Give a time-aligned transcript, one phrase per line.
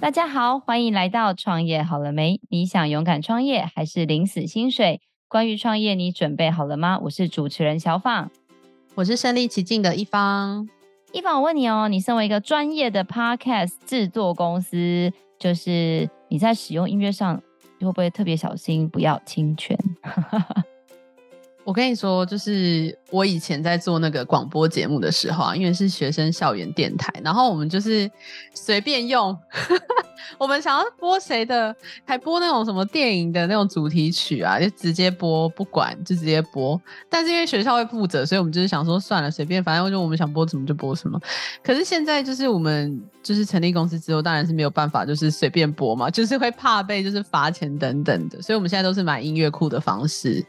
[0.00, 2.40] 大家好，欢迎来到创业好了没？
[2.50, 5.00] 你想勇敢创业还是领死薪水？
[5.26, 7.00] 关于创业，你准备好了吗？
[7.02, 8.30] 我是主持人小放，
[8.94, 10.68] 我是身历其境的一方。
[11.12, 17.42] 一方，我问你哦，你身为一个专业的 Podcast 制作公司，就是你在使用音乐上，
[17.80, 19.76] 会不会特别小心，不要侵权？
[21.68, 28.10] 我跟你说，就是我以前在做那个广播节目的时候啊，因为是学生校园电台，然后我们就是
[28.54, 29.36] 随便用，
[30.40, 36.80] 我们想要播谁的，还播那种什么电影的那种主题曲啊，就直接播，不管就直接播。
[37.10, 41.20] 但是因为学校会负责，所以我们就是想说算了，随便，反正就我们想播什么就播什么。
[41.62, 50.42] 可是现在就是我们就是成立公司之后，当然是没有办法就是随便播嘛，就是会怕被就是罚钱等等的，所以我们现在都是买音乐库的方式。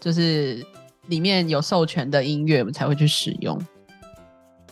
[0.00, 0.64] 就是
[1.06, 3.58] 里面有授权的音乐，我们才会去使用。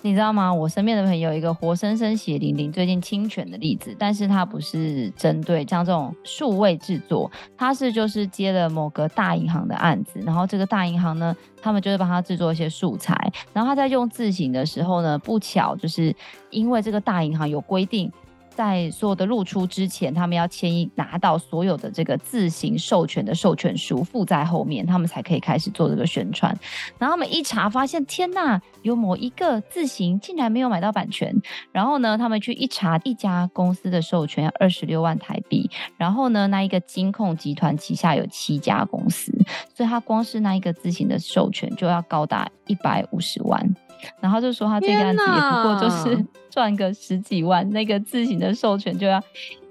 [0.03, 0.55] 你知道吗？
[0.55, 16.15] 我身边的朋友一个活生生血淋淋最近侵权的例子，但是他不是针对像这种数位制作，他是就是接了某个大银行的案子，然后这个大银行呢，他们就是帮他制作一些素材，然后他在用字型的时候呢，不巧就是
[16.51, 18.13] 因为这个大银行有规定。
[18.57, 26.59] 在所有的露出之前，他们要签一拿到所有的这个自行授权的授权书附在后面，他们才可以开始做这个宣传。
[26.99, 31.33] 然后他们一查发现，天呐，有某一个自行竟然没有买到版权。
[31.71, 35.71] 然后呢，他们去一查，一家公司的授权要二十六万台币。
[35.99, 39.31] 然后呢，那一个金控集团旗下有七家公司，
[39.75, 43.77] 所以他光是那一个自行的授权就要高达一百五十万。
[44.21, 49.23] 然后就说他这个案子也不过就是 赚个十几万，那个自行的授权就要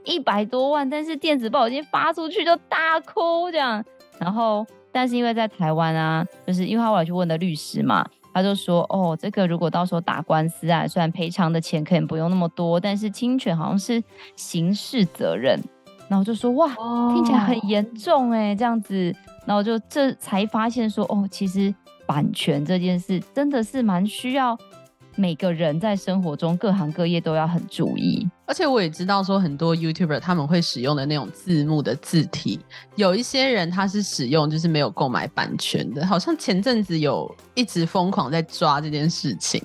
[0.04, 3.84] 一百多万，但是电子报已经发出去就大哭这样。
[4.20, 14.04] 然后，但是因为在台湾啊，就是因为他后来去问的律师嘛，他就说哦，这个如果到时候打官司啊，虽然赔偿的钱可能不用那么多，但是侵权好像是
[14.36, 15.60] 刑事责任。
[16.08, 16.68] 然后就说哇，
[17.12, 19.12] 听起来很严重哎，这样子。
[19.48, 21.74] 然后就这才发现说哦，其实。
[22.06, 24.58] 版权这件事真的是蛮需要
[25.16, 32.60] 每个人在生活中各行各业都要很注意，而且我也知道说很多 YouTuber 他们会使用的那种字幕的字体，
[32.96, 39.64] 有一些人他是使用就是没有购买版权的，好像前阵子有一直疯狂在抓这件事情，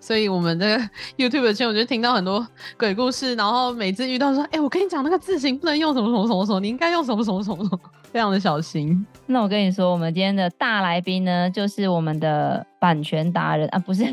[0.00, 0.76] 所以我们的
[1.16, 2.44] YouTuber 圈我就听到很多
[2.76, 7.80] 鬼故事，然后每次遇到说，哎、我跟你讲那个字型不能用什么什么什么什么，你应该用什么什么什么什么。
[8.12, 9.06] 非常的小心。
[9.26, 14.04] 那我跟你说，我们今天的大来宾呢，就是我们的版权达人啊，不是，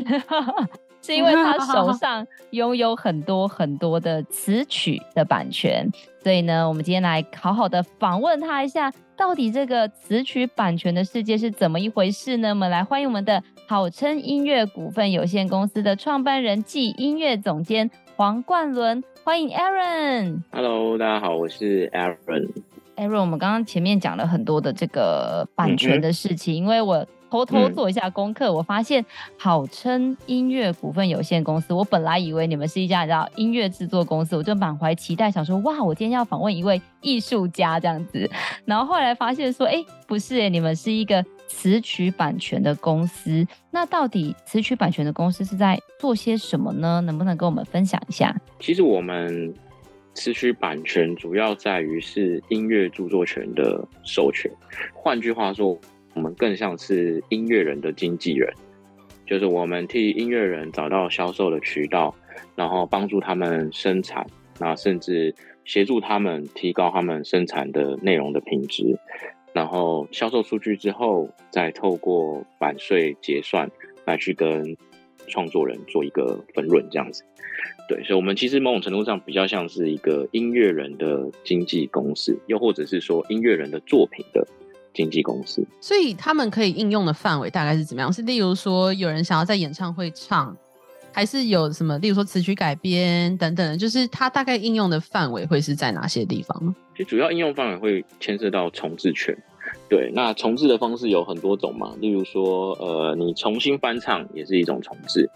[1.02, 5.88] 是因为他手上拥有很多很多的词曲的版权，
[6.22, 12.50] 所以呢，我们今天来好好的访问他一下，到底这个词曲版权的世界是怎么一回事呢？
[12.50, 20.42] 我们来欢迎我们的好称音乐股份有限公司的创办人暨音乐总监黄冠伦，欢迎 Aaron。
[20.52, 22.48] Hello，大家好，我是 Aaron。
[22.98, 29.04] Aaron，我们刚刚前面讲了很多的这个版权的事情，嗯、因为我偷偷做一下功课，嗯、我发现
[29.38, 38.28] 好称音乐股份有限公司，我本来以为你们是一家叫音乐制作公司，我就满怀期待，想说哇，我今天要访问一位艺术家这样子，
[38.64, 47.00] 然后后来发现说，哎，不是哎，你们是一个词曲版权的公司，那到底词曲版权的公司是在做些什么呢？
[47.02, 48.34] 能不能跟我们分享一下？
[48.58, 49.54] 其实我们。
[50.18, 54.50] 失去版权主要在于是音乐著作权的授权，
[54.92, 55.78] 换句话说，
[56.14, 58.52] 我们更像是音乐人的经纪人，
[59.24, 62.12] 就是我们替音乐人找到销售的渠道，
[62.56, 64.26] 然后帮助他们生产，
[64.58, 65.32] 那甚至
[65.64, 68.98] 协助他们提高他们生产的内容的品质，
[69.52, 73.70] 然后销售出去之后，再透过版税结算
[74.04, 74.76] 来去跟
[75.28, 77.22] 创作人做一个分润，这样子。
[77.88, 84.46] 对，所以，我们其实某种程度上比较像是一个音乐人的经纪公司，又或者是说音乐人的作品的
[84.92, 85.66] 经纪公司。
[85.80, 88.12] 所以，他们可以应用的范围大概是怎么样？
[88.12, 90.54] 是例如说，有人想要在演唱会唱，
[91.12, 91.98] 还是有什么？
[91.98, 96.74] 例如说词曲改编等等，就是它大概应用的范围会是在哪些地方呢？
[96.94, 99.36] 其实主要应用范围会牵涉到重置权。
[99.88, 105.30] 对，那重置的方式有很多种嘛，例如说，呃，你重新翻唱也是一种重置，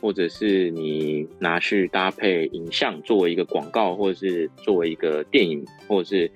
[0.00, 6.30] 或者是你拿去搭配影像作为一个广告，或者是作为一个电影，或者是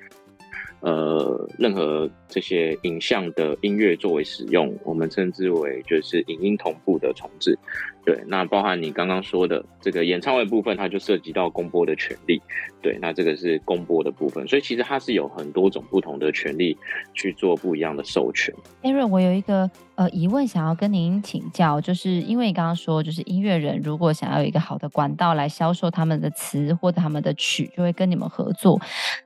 [0.81, 7.59] 呃任何这些影像的音乐作为使用，我们称之为就是影音同步的重制。
[8.05, 12.43] 对，那包含你刚刚说的这个演唱会部分，它就涉及到公播的权利。
[12.81, 16.77] 对，那这个是公播的部分，所以其实它是有很多种不同的权利
[17.15, 18.53] 去做不一样的授权。
[18.83, 28.81] Aaron，我有一个呃疑问想要跟您请教，就是因为你刚刚说，就是音乐人如果想要有一个好的管道来销售他们的词或者他们的曲，就会跟你们合作。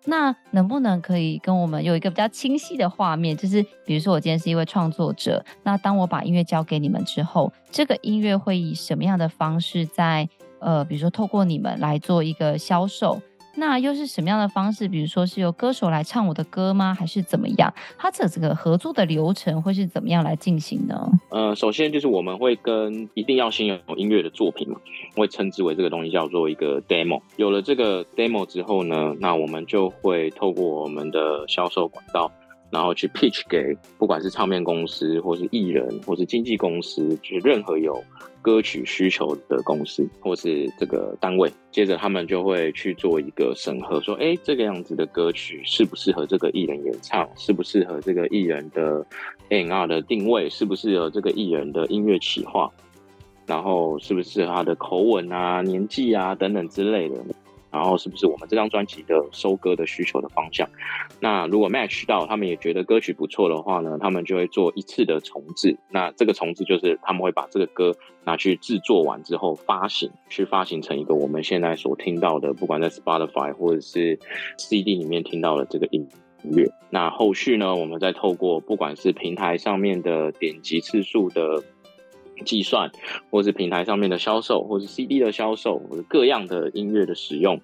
[0.05, 3.37] 那能不能可以跟我们有一个比较清晰的画面？
[3.37, 10.29] 就是比如说我今天是一位创作者，那当我把音乐交给你们之后，这个音乐会以什么样的方式在
[10.59, 13.21] 呃，比如说透过你们来做一个销售？
[13.59, 14.87] 那又是什么样的方式？
[14.87, 16.95] 比如说是由歌手来唱我的歌吗？
[16.95, 17.73] 还是怎么样？
[17.97, 21.11] 它这这个合作的流程会是怎么样来进行呢？
[21.31, 24.79] 呃，首先就是我们会跟一定要先有音乐的作品嘛，
[25.15, 27.23] 会称之为这个东西叫做一个 demo。
[27.37, 32.31] 有了这个 demo 之后呢，那我们就会透过我们的销售管道。
[32.71, 38.03] 然后去 pitch 给不管是唱片公司，或是艺人，或是经纪公司，就是任何有
[38.43, 49.05] 歌曲需求的公司或是这个单位，接着他们就会去做一个审核，说，哎，这个样子的歌曲适不适合这个艺人演唱，适不适合这个艺人的
[49.51, 52.71] A&R 的定位，适不适合这个艺人的音乐企划，
[53.47, 57.17] 然后是不是他的口吻啊、年纪啊等等之类的。
[57.77, 60.69] 然后是不是我们这张专辑的收歌的需求的方向？
[61.21, 65.77] 那如果 match 到，他们也觉得歌曲不错的话呢，他们就会做一次的重制。
[65.91, 67.95] 那这个重制就是他们会把这个歌
[68.25, 74.19] 拿去制作完之后发行，去发行成一个我们现在所听到的，不管在 Spotify 或者是
[74.57, 76.09] CD 里面听到的这个音
[76.43, 76.69] 乐。
[76.91, 81.63] 那后续呢，我们再透过不管是平台上面的点击次数的。
[82.45, 82.91] 计算，
[83.31, 87.61] 或是平台上面的销售，或是 CD 的销售，或者各样的音乐的使用，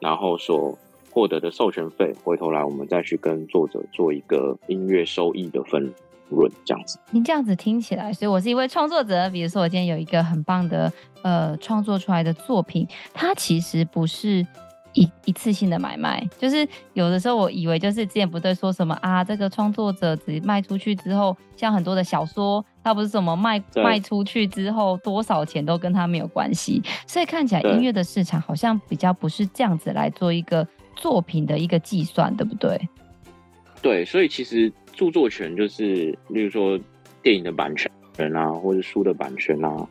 [0.00, 0.78] 然后所
[1.10, 5.92] 获得的授权费，回头来我们再去跟作者做一个音乐收益的分
[6.28, 6.98] 润，这样子。
[7.10, 9.28] 您这样子听起来，所以我是一位创作者。
[9.30, 10.92] 比如说，我今天有一个很棒的
[11.22, 14.46] 呃创作出来的作品，它其实不是。
[14.94, 32.88] 一一次性的买卖，就是有的时候我以为就是之前不对说什么啊，这个创作者只卖出去之后，像很多的小说，他不是什么卖卖出去之后多少钱都跟他没有关系，所以看起来音乐的市场好像比较不是这样子来做一个作品的一个计算，对不对？
[33.80, 36.78] 对，所以其实著作权就是，例如说
[37.22, 37.90] 电影的版权
[38.36, 39.88] 啊，或者书的版权啊，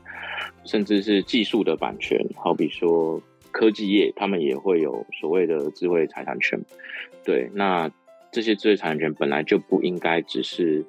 [0.63, 3.19] 甚至是技术的版权，好比说。
[3.51, 6.59] 科技业他们也会有所谓的智慧财产权，
[7.23, 7.91] 对，那
[8.31, 10.85] 这些智慧财产权本来就不应该只是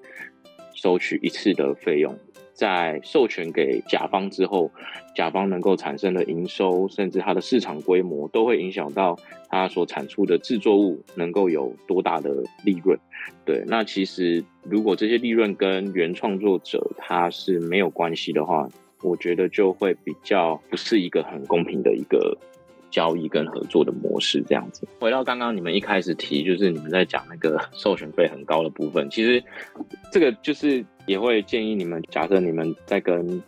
[0.75, 2.17] 收取一次的费用，
[2.55, 4.71] 在授权给甲方之后，
[5.15, 9.19] 甲方能够产生的营收，甚至它的市场规模，都会影响到
[9.49, 12.99] 它所产出的制作物能够有多大的利润。
[13.45, 18.69] 对，那其实如果这些利润跟原创作者他是没有关系的话，
[19.03, 22.39] 我觉得就会比较不是一个很公平的一个。
[22.93, 24.87] 交易跟合作的模式这样子。
[25.01, 29.43] 回到刚刚你们一开始提，就是你们在讲那个 授权费很高的部分，其实
[30.13, 33.43] 这个就是也会建议你们，假设你们在跟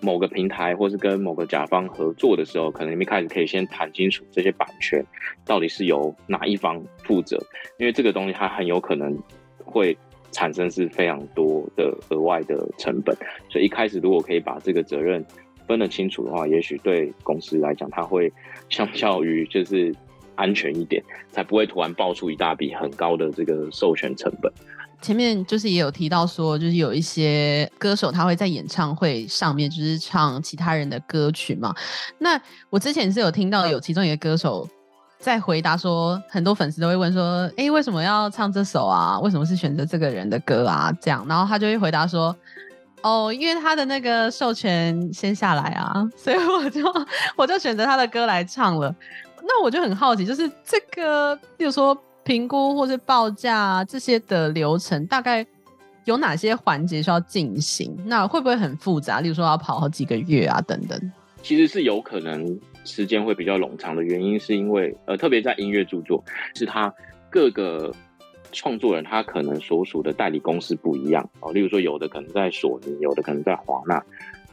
[0.00, 5.04] 某个平台或是跟某个甲方合作的时候，可能你们一开始可以先谈清楚这些版权
[5.44, 7.38] 到底是由哪一方负责，
[7.78, 9.16] 因为这个东西它很有可能
[9.62, 9.96] 会
[10.32, 13.14] 产生是非常多的额外的成本，
[13.50, 15.24] 所以一开始如果可以把这个责任。
[15.66, 18.32] 分得清楚的话，也许对公司来讲，它会
[18.68, 19.94] 相较于就是
[20.34, 24.52] 安全一点，才不会突然爆出一大笔很高的这个授权成本。
[25.02, 31.74] 前面就是也有提到说，就是有一些歌手他会在演唱会上面就是唱其他人的歌曲嘛。
[32.18, 34.66] 那我之前是有听到有其中一个歌手
[35.18, 39.20] 在回答说，很多粉丝都会问说，诶，为什么要唱这首啊？
[39.20, 40.90] 为什么是选择这个人的歌啊？
[41.00, 42.34] 这样，然后他就会回答说。
[43.06, 46.82] 哦，因为他的那个授权先下来啊，所以我就
[47.36, 48.92] 我就选择他的歌来唱了。
[49.42, 55.46] 那我就很好奇，就是这个，比如说评估或是报价这些的流程，大概
[56.04, 57.96] 有哪些环节需要进行？
[58.06, 59.20] 那会不会很复杂？
[59.20, 61.12] 例如说要跑好几个月啊，等等。
[61.42, 66.24] 其实是有可能时间会比较冗长的原因，是因为呃，特别在音乐著作，
[66.56, 66.92] 是他
[67.30, 67.94] 各个。
[68.52, 74.02] 创作人他可能所属的代理公司不一样哦，例如说有的可能在索尼，有的可能在华纳。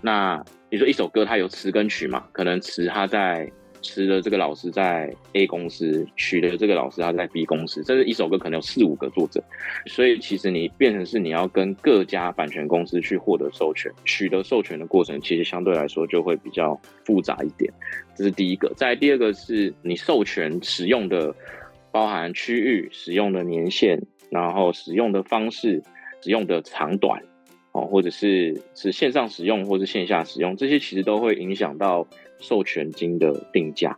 [0.02, 2.26] 那你说一首歌它有词跟曲嘛？
[2.34, 3.50] 可能词他在
[3.82, 9.42] 词的这个老师在 A 公司，曲的这个老师他在 B 公司，这是一首歌可能有四五个作者，
[9.86, 17.72] 所以其实你变成是你要跟各家版权公司去获得授权，取得授权的过程其实相对来说就会比较复杂一点。
[18.16, 18.74] 这是第一个。
[18.76, 21.34] 再第二个是你授权使用的。
[21.94, 25.84] 包含区域使用的年限，然后使用的方式、
[26.22, 27.22] 使用的长短，
[27.72, 32.08] 哦，或者是是线上使用或是线下使用，这些其实都会影响到
[32.40, 33.96] 授权金的定价，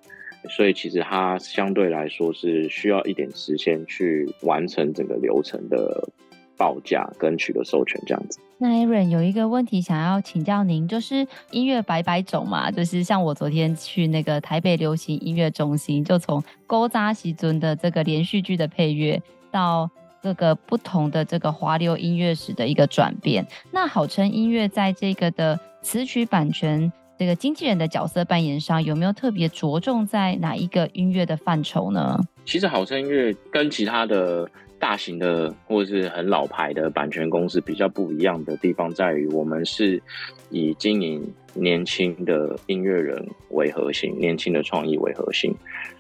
[0.50, 6.10] 所以其实它相对来说是需要一点时间去完成整个流程的
[6.58, 8.40] 报价跟取得授权这样子。
[8.58, 19.22] 那 Aaron 有一个问题想要请教您，就是音乐百百种嘛，就是像我昨天去那个台北流行音乐中心，就从勾扎西尊的这个连续剧的配乐
[19.52, 19.90] 到
[20.22, 23.46] 各个不同的这个华流音乐史的一个转变。
[23.72, 32.18] 那好声音乐在这个的词曲版权这个经纪人的角色扮演上，有没有特别着重在哪一个音乐的范畴呢？
[32.46, 34.50] 其实好声音乐跟其他的。
[34.80, 40.02] 大型的或是很老牌的版权公司比较不一样的地方在于，我们是
[40.50, 45.54] 以经营年轻的音乐人为核心，年轻的创意为核心，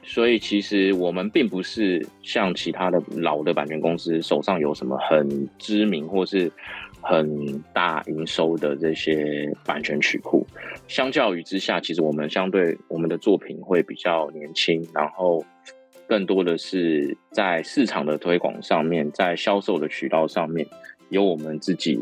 [0.03, 6.51] 所以其实我们并不是像其他的老的版权公司手上有什么很知名或是
[7.01, 10.45] 很大营收的这些版权曲库。
[10.87, 15.43] 相较于之下，其实我们相对我们的作品会比较年轻，然后。
[16.07, 20.67] 更多的是在市场的推广上面，在销售的渠道上面，
[21.09, 21.99] 有我们自己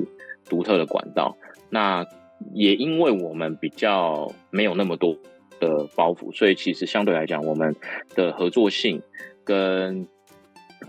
[0.49, 1.37] 独特的管道。
[1.69, 2.05] 那
[2.53, 5.17] 也因为我们比较没有那么多
[5.59, 7.75] 的包袱，所以其实相对来讲，我们
[8.15, 9.01] 的合作性
[9.43, 10.07] 跟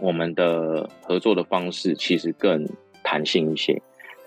[0.01, 2.69] 我们的合作的方式其实更
[3.03, 3.81] 弹性一些。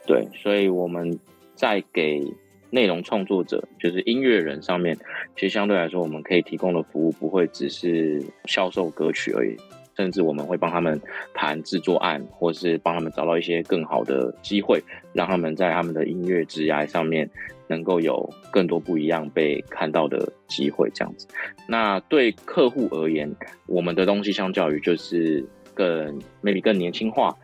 [0.06, 1.20] 对，所以我们
[1.56, 2.22] 在给。
[2.70, 4.98] 内容创作者就是音乐人上面，
[5.36, 9.56] 其实相对来说，我们可以提供的服务不会只是销售歌曲而已，
[9.96, 11.00] 甚至我们会帮他们
[11.34, 14.82] 谈制作案，或是帮他们找到一些更好的机会，
[15.14, 17.30] 让他们在他们的音乐职涯上面
[17.68, 20.90] 能够有更多不一样被看到的机会。
[20.94, 21.28] 这样子，
[21.68, 23.34] 那对客户而言，
[23.66, 27.36] 我们的东西相较于就是更 maybe 更年轻化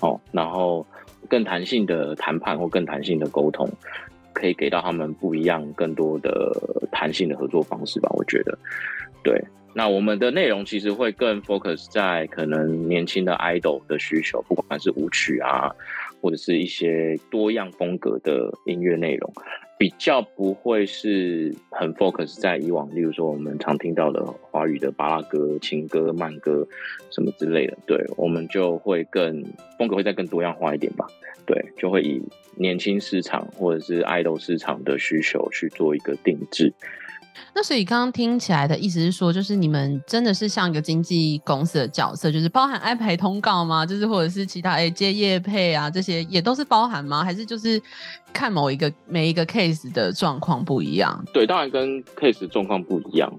[0.00, 0.86] 哦，然后
[1.28, 3.68] 更弹性的谈判或更弹性的沟通。
[4.42, 6.52] 可以给到他们不一样、更多的
[6.90, 8.58] 弹性的合作方式吧，我觉得。
[9.22, 9.40] 对，
[9.72, 15.70] 那我们的内容其实会更 focus 在可能年轻的 idol 的需求，不管是舞曲啊，
[16.20, 19.32] 或者是一些多样风格的音乐内容，
[19.78, 26.66] 比较不会是很 focus 在以往，例如说我们常听到的华语的巴拉歌、情歌、慢歌
[27.10, 27.76] 什么之类的。
[27.84, 29.42] 对，我们就会更
[29.78, 31.06] 风格会再更多样化一点吧。
[31.44, 32.22] 对，就会以
[32.56, 36.72] 年轻市场或者是 idol 市场的需求去做一个定制。
[37.54, 43.84] 那所以刚刚听起来的意思是说，就是你们真的是像一个经纪公司的角色，就是包含安排通告吗？
[43.84, 47.24] 就是或者是其他哎接业配啊这些也都是包含吗？
[47.24, 47.80] 还是就是
[48.32, 51.24] 看某一个每一个 case 的状况不一样？
[51.32, 53.32] 对，当然跟 case 状况不一样。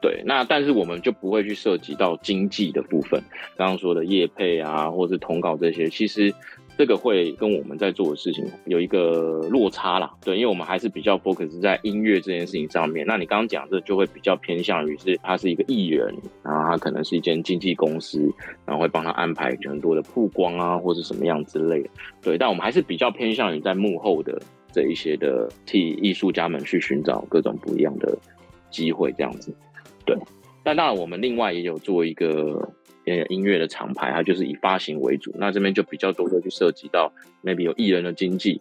[0.00, 3.22] 对，那但是我们就不会去涉及到经纪的部分，
[3.56, 6.34] 刚刚说的业配啊，或是通告这些，其实。
[6.78, 13.04] 这个会跟我们在做的事情有一个落差啦，对，因为我们还是比较 focus 在音乐这件事情上面。
[13.04, 18.32] 那你刚刚讲这就会比较偏向于是他是一个艺人，然后他可能是一间经纪公司，
[18.64, 21.90] 然后会帮他安排很多的曝光啊，或是什么样之类的。
[22.22, 28.16] 对，但我们还是比较偏向于在幕后的这一些的替艺术家们去寻找各种不一样的
[28.70, 29.52] 机会这样子。
[30.06, 30.16] 对，
[30.62, 32.72] 但当然我们另外也有做一个。
[33.28, 37.12] 音乐的厂牌，它就是以发行为主，那这边就比较多的去涉及到
[37.42, 38.60] maybe 有艺人的经纪，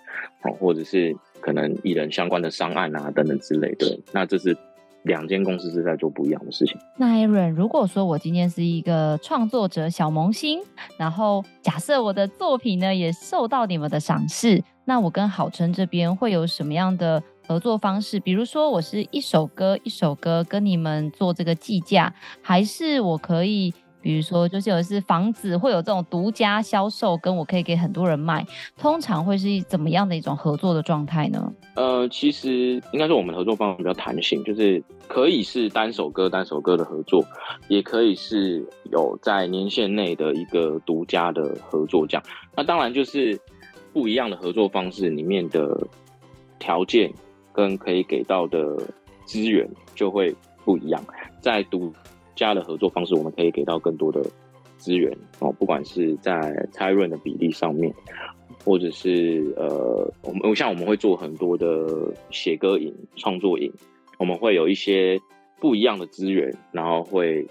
[0.59, 3.87] 或者是可能艺人相关的商案啊等等之类的。
[3.87, 4.55] 对，那这是
[5.03, 6.77] 两间公司是在做不一样的事情。
[6.97, 10.61] 那 Aaron，如果说我今天是一个创作者小萌新，
[10.97, 18.19] 然后假设我的作品呢也受到你们的赏识，那我跟好声这边会有什么样的合作方式？
[18.19, 23.73] 比如说我是一首歌一首歌跟你们做这个计价，还是我可以？
[24.01, 28.45] 比如说，就是有的是房子会有这种独家销售，跟我可以给很多人卖，
[28.77, 31.51] 通常会是怎么样的一种合作的状态呢？
[31.75, 37.25] 呃，其实应该说我们合作方法比较弹性，就是可以是单首歌单首歌的合作，
[37.67, 42.23] 也可以是有在年限内的一个独家的合作这样。
[42.55, 43.37] 那当然就是
[43.91, 45.87] 不一样的合作方式里面的
[46.59, 47.11] 条件
[47.51, 48.77] 跟可以给到的
[49.25, 51.03] 资源就会不一样，
[51.41, 51.93] 在独。
[52.37, 54.21] 家的合作方式，我们可以给到更多的
[54.77, 57.93] 资源哦，不管是在拆润的比例上面，
[58.63, 63.73] 或者是呃，我们像我们会做很多的写歌营、创作影，
[64.19, 65.19] 我们会有一些
[65.59, 67.47] 不一样的资源，然后会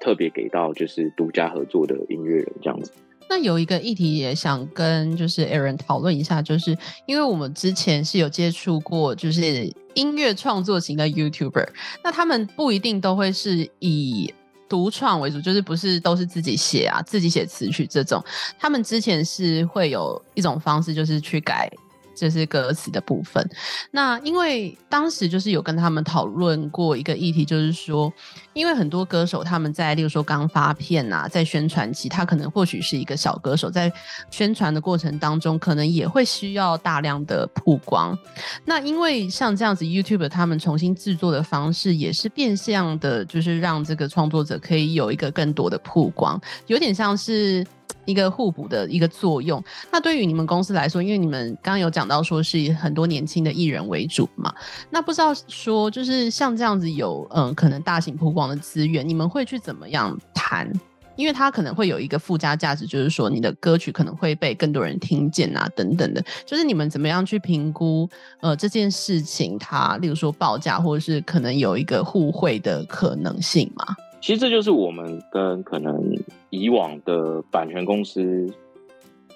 [0.00, 2.92] 特别给到就是独家合作的音乐人这样子。
[3.28, 11.68] 那有一个议题也想跟就是 Aaron 讨论一下，就是因为我们之前是有接触过，就是音乐创作型的 YouTuber，
[12.02, 14.32] 那他们不一定都会是以
[14.68, 18.22] 独创为主，就是不是都是自己写啊，自己写词曲这种，
[18.58, 21.70] 他们之前是会有一种方式，就是去改
[22.18, 23.48] 就是歌词的部分。
[23.90, 28.12] 那因为当时就是有跟他们讨论过一个议题，就是说，
[28.52, 33.92] 因为很多歌手他们在，例如说刚发片啊，在宣传期，他可能或许是一个小歌手，在
[34.30, 38.18] 宣传的过程当中，可能也会需要大量的曝光。
[38.64, 47.66] 那因为像这样子，YouTube 他们重新制作的方式，也是变相的，就是让这个创作者可以有一个更多的曝光，有点像是。
[48.08, 49.62] 一个互补的一个作用。
[49.92, 54.52] 那对于你们公司来说，因为你们刚刚有讲到说是以很多年轻的艺人为主嘛，
[54.88, 60.72] 那不知道说就是像这样子有嗯可能大型曝光的资源，你们会去怎么样谈？
[61.16, 66.24] 因为它可能会有一个附加价值，就是说你的歌曲可能会被更多人听见啊等等的。
[66.46, 68.08] 就是你们怎么样去评估
[68.40, 73.84] 呃这件事情它，例如说报价或者是可能有一个互惠的可能性吗？
[74.20, 76.12] 其实这就是我们跟可能
[76.50, 78.52] 以往的版权公司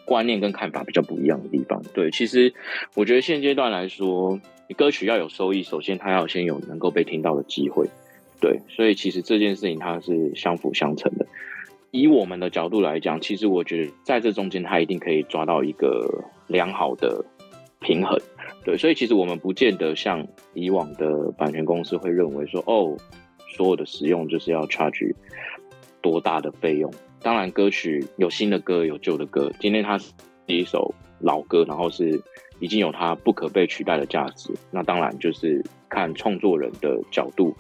[0.05, 1.81] 观念跟看法比较不一样的地方。
[1.95, 2.53] 对，其实
[2.97, 4.41] 我觉得现阶段来说，
[4.77, 7.89] 歌曲要有收益，首先它要先有能够被听到的机会。
[8.41, 11.27] 对，所以其实这件事情它是相辅相成的。
[11.93, 17.25] 以我们的角度来讲，其实我觉得在这中间，它一定可以抓到一个良好的
[17.79, 18.19] 平衡。
[18.65, 22.97] 对，所以其实我们不见得像以往的版权公司会认为说，哦。
[23.53, 25.15] 所有的使用就是要 charge
[26.01, 26.93] 多大的费用？
[27.21, 29.53] 当然，歌曲有新的歌，有旧的歌。
[29.61, 30.11] 今天它是
[30.47, 32.21] 一首老歌，然后是
[32.59, 34.53] 已经有它不可被取代的价值。
[34.73, 37.55] 那当然就是看创作人的角度，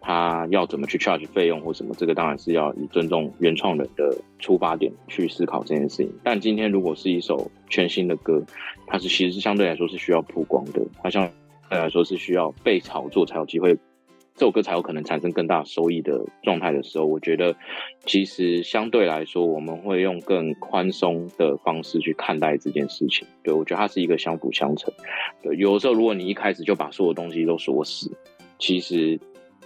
[0.00, 1.94] 他要怎么去 charge 费用或什么。
[1.96, 6.12] 这个当然是要以尊重原创人的出发点去思考这件事情。
[6.24, 8.44] 但今天如果是一首全新的歌，
[8.88, 11.30] 它是其实相对来说是需要曝光的，它相
[11.70, 13.78] 对来说是需要被炒作才有机会。
[14.34, 17.54] 这首歌才有可能产生更大收益的状态的时候，我觉得
[18.04, 23.26] 其实相对来说，我们会用更宽松的方式去看待这件事情。
[23.44, 24.92] 对，我觉得它是一个相辅相成。
[25.42, 28.10] 对，有的时候如果你一开始就把所有东西都锁死，
[28.58, 29.20] 其实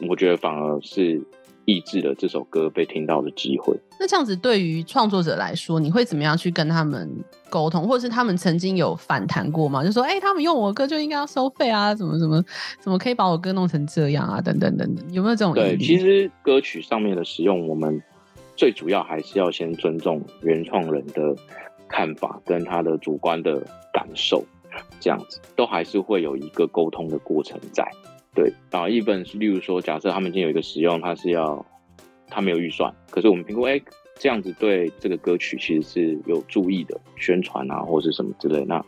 [0.06, 1.22] 我觉得反而是。
[1.68, 3.78] 抑制了这首歌被听到的机会。
[4.00, 7.06] 那这样子对于创作者来说，你会怎么样去跟他们
[7.50, 9.84] 沟通，或者是他们曾经有反弹过吗？
[9.84, 12.42] 就说，哎、欸，他们用我歌就应该要收费啊，怎么怎么
[12.80, 15.52] 怎么可以把我歌弄成这样啊，等等等等，有没有这种？
[15.52, 18.02] 对，其实歌曲上面的使用，我们
[18.56, 21.36] 最主要还是要先尊重原创人的
[21.86, 23.60] 看法跟他的主观的
[23.92, 24.42] 感受，
[25.00, 27.86] 这样子都还是会有一个沟通的过程在。
[28.38, 31.66] 对啊，一本是例如说，假设他们已经有一个使用，他是要
[32.28, 33.80] 他没有预算，可是我们评估，哎，
[34.14, 38.80] 这样子对这个歌曲其实是有注意的宣传啊，或是什么之类，那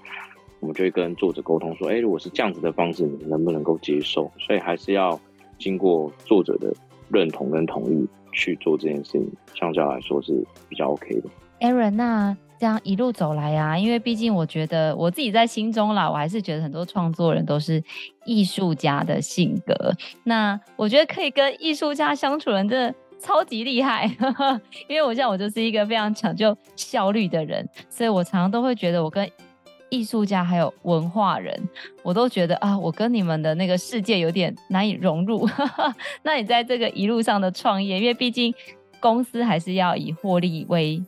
[0.61, 4.31] 我们就会跟作者沟通说，哎，如果是这样子的方式，你能不能够接受？
[4.39, 5.19] 所以还是要
[5.59, 6.73] 经过作者的
[7.09, 10.33] 认同跟同意去做这件事情，相较来说是
[10.69, 11.29] 比较 OK 的。
[11.59, 12.37] Aaron，那。
[12.61, 17.83] 这样一路走来啊，因为毕竟我觉得我自己在心中啦，我还是觉得很多创作人都是
[18.27, 19.75] 艺术家的性格。
[20.25, 24.05] 那我觉得可以跟艺术家相处人真的超级厉害，
[24.87, 29.27] 因为我像我就是一个非常讲究效率的人，所以我常常都会觉得我跟
[29.89, 31.59] 艺术家还有文化人，
[32.03, 35.49] 我都觉得啊，我跟你们的那个世界有点难以融入。
[36.23, 38.55] 那你在这个一路上的创业，因为毕竟
[39.01, 41.03] 公司还是要以获利为。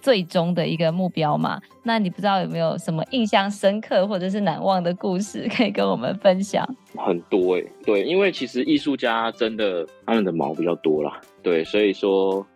[0.00, 6.66] 最终的一个目标嘛，那你不知道有没有什么印象深刻或者是难忘的故事可以跟我们分享？
[6.96, 12.46] 很多哎、对，因为其实艺术家真的他们的毛比较多啦，对，所以说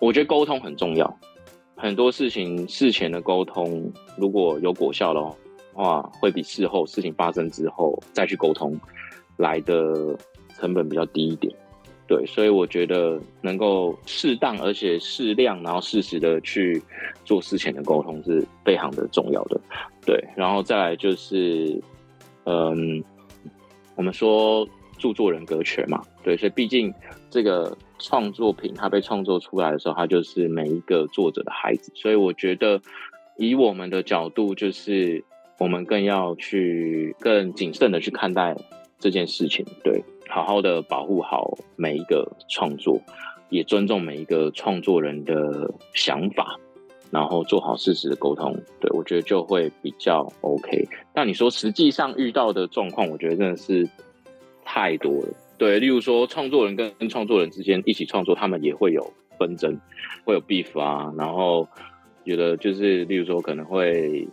[0.00, 1.18] 我觉得沟通很重要，
[1.76, 5.22] 很多事情事前的沟通如果有果效的
[5.74, 8.78] 话，会比事后事情发生之后再去沟通
[9.36, 10.16] 来的
[10.58, 11.54] 成本比较低一点。
[12.08, 16.82] 对，所以我觉得能够适当而且适量，然后适时的去
[17.22, 19.60] 做事前的沟通是非常的重要的。
[20.06, 21.78] 对，然后再来就是，
[22.44, 23.04] 嗯，
[23.94, 24.66] 我们说
[24.96, 26.92] 著作人格权嘛，对，所以毕竟
[27.28, 32.80] 这个创作品它被创作出来的时候，它就是每一个作者的孩子，所以我觉得
[33.36, 35.22] 以我们的角度，就是
[35.58, 38.56] 我们更要去更谨慎的去看待
[38.98, 40.02] 这件事情，对。
[40.28, 43.00] 好好的保护好每一个创作，
[43.48, 46.58] 也尊重每一个创作人的想法，
[47.10, 48.54] 然后做好事实的沟通。
[48.80, 50.86] 对，我觉得就会比较 OK。
[51.14, 53.88] 那你说实际上遇到的状况，我觉得真的是
[54.64, 55.28] 太多了。
[55.56, 59.80] 对，例如说创作人跟创作人之间一起创作，他们也会有纷争，
[60.24, 61.12] 会有 beef 啊。
[61.16, 61.66] 然后
[62.24, 64.28] 觉得就是，例如说可能会。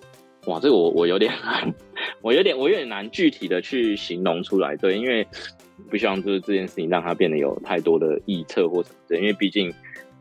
[0.48, 1.34] 哇，这个我我有点，
[2.26, 5.24] 我有点我有点难具体的去形容出来，对，因为
[5.92, 9.72] 不希望就是这件事情让它变得有太多的臆测或什么的，因为毕竟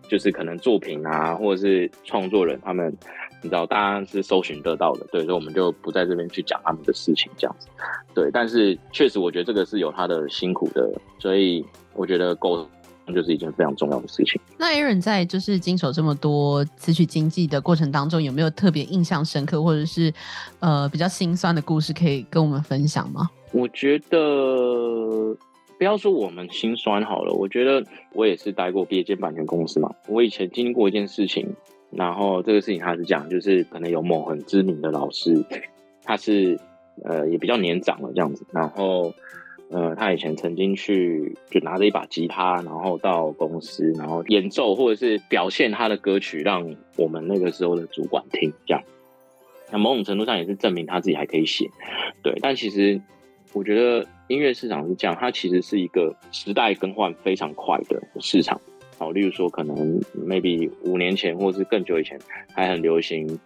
[0.06, 2.94] 就是可能作品啊，或者是创作人他们，
[3.42, 7.68] 你知道，大家是搜寻得到的，对，所以我们就不在这边去讲他们的事情，这样子，
[8.14, 8.30] 对。
[8.30, 11.64] 但是确实，我觉得这个是有他的辛苦的，所以
[11.94, 12.68] 我觉得沟
[13.06, 14.40] 通就是一件非常重要的事情。
[14.58, 20.12] 那 Aaron 在就是经手这么多词曲经济的过程当中，有没有特别印象深刻，或者是
[20.60, 23.30] 呃比较心酸的故事可以跟我们分享吗？
[23.52, 25.36] 我觉得。
[25.76, 29.90] 不要说我们心酸好了，我觉得我也是待过别间版权公司嘛。
[30.06, 31.52] 我以前经历过一件事情，
[31.90, 35.44] 然后这个事情他是讲，就是可能有某很知名的老师，
[36.04, 36.58] 他是
[37.02, 39.12] 呃也比较年长了这样子，然后
[39.70, 48.82] 呃他以前曾经去就拿着一把吉他，然后到公司，然后演奏或者是表现他的歌曲，让我们那个时候的主管听，这样。
[49.70, 51.68] 那某种程度上也是证明他自己还可以写，
[52.22, 52.36] 对。
[52.40, 53.00] 但其实
[53.52, 54.06] 我觉得。
[54.26, 58.58] 音乐市场是这样，它其实是一个时代更换非常快的市场。
[58.96, 62.18] 好，例如说，可能 maybe 五年前或是更久以前
[62.54, 63.38] 还很流行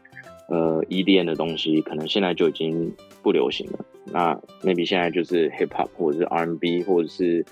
[0.48, 3.84] 呃 EDM 的东西，可能现在就已经不流行了。
[4.04, 7.44] 那 maybe 现在就是 Hip Hop 或者是 R&B 或者是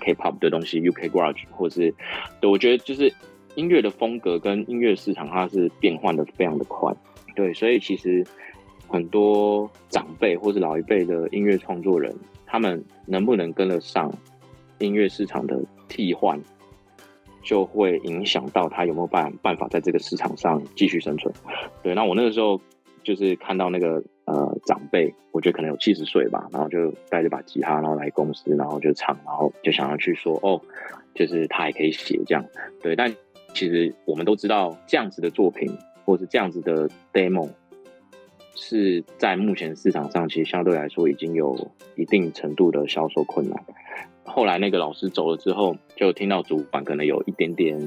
[0.00, 1.94] K-pop 的东西，UK Garage 或者是，
[2.40, 3.12] 对，我觉得就是
[3.54, 6.92] 音乐的风格跟音乐市场它是变换的非常的快。
[7.36, 8.24] 对，所以其实
[8.88, 12.14] 很多长辈或是老一辈的音乐创作人。
[12.46, 14.12] 他们能不能跟得上
[14.78, 16.40] 音乐市场的替换，
[17.44, 21.32] 就会影响到他有没有办办法在这个市场上继续生存。
[21.82, 22.60] 对，那我那个时候
[23.02, 30.60] 就是看到那个呃长辈，我觉得可能有七十岁吧，然后就带着把吉他，然后来公司，然后就唱，然后就想要去说哦，
[31.14, 32.44] 就是他还可以写这样。
[32.82, 33.14] 对，但
[33.52, 35.70] 其实我们都知道，这样子的作品，
[36.04, 37.50] 或是这样子的 demo。
[38.56, 43.64] 是在目前市场上，其实相对来说已经有一定程度的销售困难。
[44.24, 47.78] 后来那个老师走了之后，就听到主管可能有一点点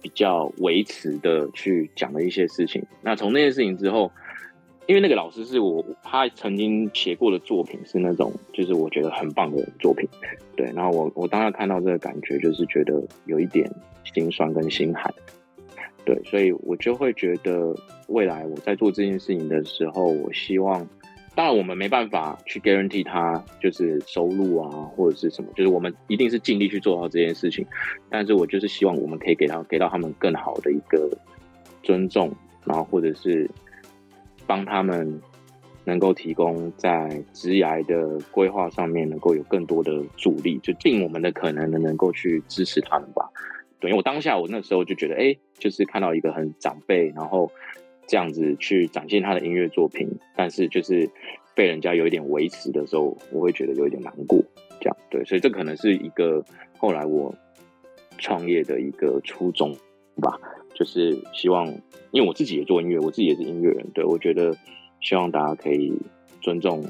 [0.00, 2.84] 比较维持的去讲了一些事情。
[3.02, 4.10] 那从那件事情之后，
[4.86, 10.08] 因为那个老师是我他曾经写过的作品是那种就是我觉得很棒的作品，
[10.56, 10.66] 对。
[10.74, 13.70] 然后我我当时看到这个感觉，就是觉得有一点
[14.12, 15.12] 心酸跟心寒。
[16.04, 17.72] 对，所以我就会觉得，
[18.08, 20.84] 未来我在做这件事情的时候，我希望，
[21.34, 27.66] 当然我们没办法去 guarantee 他就是收入啊，或者是什么，就是我们一定是尽力去做好这件事情。
[28.10, 31.08] 但是我就是希望我们可以给到给到他们更好的一个
[31.82, 32.30] 尊重，
[32.64, 33.50] 然后或者是
[34.46, 35.20] 帮他们
[35.84, 43.26] 能够提供在职涯的规划上面能够有更多的助力，就尽我们的可能的能够去支持他们吧。
[43.80, 47.50] 对，因为我当下我那时候就觉得，哎，就是看到一个很长辈，然后
[48.06, 51.08] 这样子去展现他的音乐作品，但是就是
[51.54, 54.42] 被人家有一点维持的时候，我会觉得有一点难过。
[54.80, 56.44] 这样，对，所以这可能是一个
[56.78, 57.34] 后来我
[58.18, 59.76] 创业的一个初衷
[60.20, 60.38] 吧，
[60.74, 61.66] 就是希望，
[62.10, 64.56] 因为我自己也做音乐，我自己也是音乐人，对，我觉得
[65.00, 65.92] 希望大家可以
[66.40, 66.84] 尊重，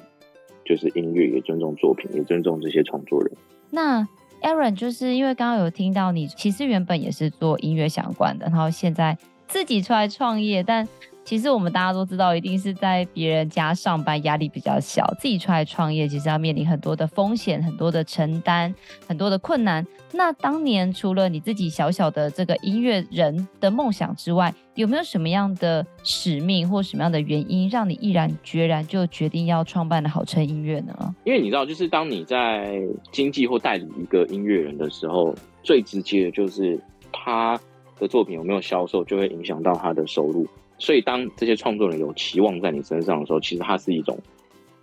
[0.65, 3.33] 就是音乐，也尊重作品，也尊重这些创作人。
[3.71, 4.09] 那。
[4.43, 9.17] Aaron，就是因为刚刚有听到你其实原本也是做音乐相关的，然后现在
[9.53, 10.89] 自己出来创业，但
[11.25, 18.75] 其实我们大家都知道，一定是在别人家上班压力比较小，自己出来创业其实要面临很多的风险、很多的承担、
[19.07, 19.87] 很多的困难。
[20.15, 31.15] 那当年除了你自己小小的这个音乐人的梦想之外，有没有什么样的使命或什么样的原因，让你毅然决然就决定要创办的好声音乐呢？
[31.25, 36.81] 因为你知道，就是当你在经纪或代理一个音乐人的时候，最直接的就是
[37.13, 37.61] 他
[37.99, 40.47] 的作品有没有销售，就会影响到他的收入。
[40.79, 44.19] 所以，当这些创作人有期望在你身上的时候，其实它是一种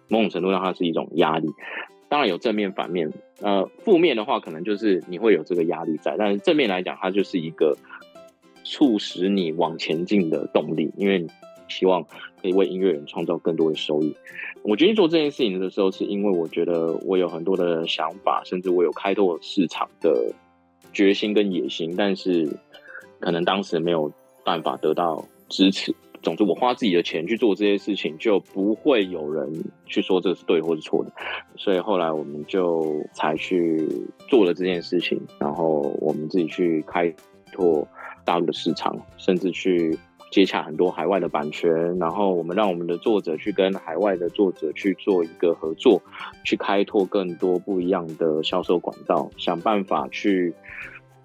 [0.08, 1.50] 某种程度上，它是一种压力。
[2.08, 3.12] 当然有正面、反面。
[3.41, 7.78] 呃，负面的话，可能就是你会有这个压力在；但是正面来讲，它就是一个
[8.63, 11.26] 促使你往前进的动力，因为
[11.67, 12.04] 希望
[12.41, 14.15] 可以为音乐人创造更多的收益。
[14.63, 20.34] 我决定做这件事情的时候，是因为我觉得我有很多的想法，甚至我有开拓市场的
[20.91, 22.50] 决心跟野心，但是
[23.19, 24.12] 可能当时没有
[24.43, 25.25] 办法得到。
[25.51, 29.51] 支持，总之我花自己的钱去做这些事情，就不会有人
[29.88, 31.12] 去说这是对或是错的。
[31.58, 33.84] 所以后来我们就才去
[34.27, 37.12] 做了这件事情，然后我们自己去开
[37.51, 37.88] 拓
[38.23, 39.97] 大陆的市场，甚至去
[40.32, 45.99] 接洽很多海外的版权，然后我们让我们的作者去跟海外的作者去做一个合作，
[46.43, 50.53] 去开拓更多不一样的销售管道，想办法去。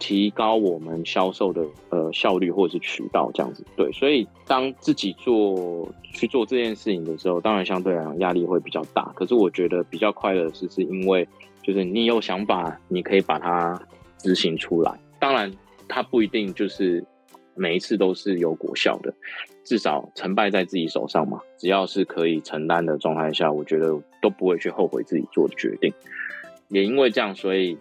[0.06, 9.10] 提高我们销售的呃效率或者是渠道这样子，对，所以当自己做去做这件事情的时候，当然相对来讲压力会比较大。
[9.14, 11.26] 可是我觉得比较快乐的是，是因为
[11.62, 13.80] 就是你有想法，你可以把它
[14.18, 14.92] 执行出来。
[15.18, 15.50] 当然，
[15.88, 17.02] 它不一定就是
[17.54, 19.10] 每一次都是有果效的，
[19.64, 21.40] 至少成败在自己手上嘛。
[21.56, 25.90] 只要是可以承担的状态下，我觉得都不会去后悔自己做的决定。
[26.68, 27.78] 也因为这样，所以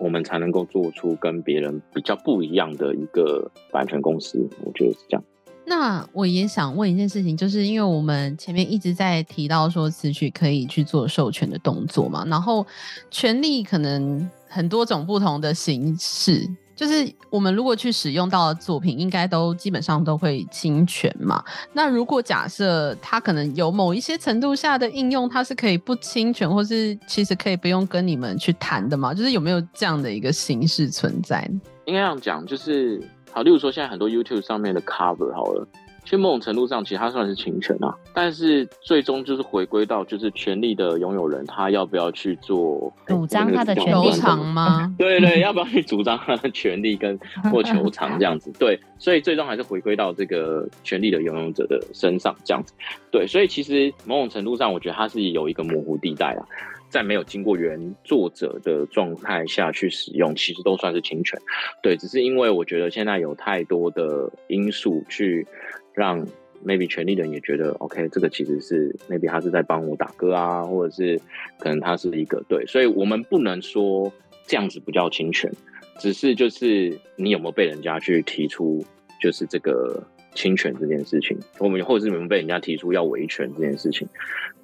[0.00, 4.48] 我们才能够做出跟别人比较不一样的一个版权公司。
[4.64, 5.22] 我觉得是这样。
[5.66, 12.66] 那我也想问一件事情，就是因为我们前面一直在提到说词曲可以去做授权的动作嘛，然后
[13.10, 16.48] 权利可能很多种不同的形式。
[16.80, 21.44] 就是我们如果去使用到的作品，应该都基本上都会侵权嘛。
[21.74, 29.12] 那如果假设它可能有某一些程度下的应用，它是可以不侵权，或是其实可以不用跟你们去谈的嘛？
[29.12, 31.46] 就是有没有这样的一个形式存在？
[31.84, 32.98] 应该这样讲，就是
[33.30, 35.68] 好，例如说现在很多 YouTube 上面的 cover 好了。
[36.10, 44.10] 其实某种程度上，其实它算是侵权啊，但是最终就是回归到就是权利的拥有人，他要不要去做主张他的权利
[44.52, 44.92] 吗？
[44.98, 47.16] 对对， 要不要去主张他的权利跟
[47.52, 48.50] 或求偿这样子？
[48.58, 52.74] 对，所以最终还是回归到这个权利的拥有者的身上这样子。
[53.12, 56.42] 对，所以其实某种程度上，我觉得它是有一个模糊地带啊。
[56.88, 61.40] 在没有经过原作者的状态下去使用，其实都算是侵权。
[61.80, 65.46] 对，只是因为我觉得现在有太多的因素去
[65.94, 66.26] 让
[66.64, 71.20] maybe 权利人也觉得 OK，这个其实是 maybe 他是在帮我打歌啊，或者是
[71.58, 74.12] 可能他是一个对，所以我们不能说
[74.46, 75.50] 这样子不叫侵权，
[75.98, 78.84] 只是就是你有没有被人家去提出
[79.20, 80.02] 就是这个
[80.34, 84.06] 侵权这件事情，我们或者是有没有被人家提出要维权这件事情。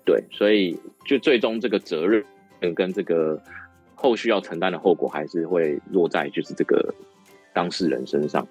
[0.04, 2.22] 对，所以就最终这个责任
[2.74, 3.42] 跟这个
[3.94, 6.94] 后续要承担的后果，还是会落在就是这个
[7.56, 8.46] 当事人身上。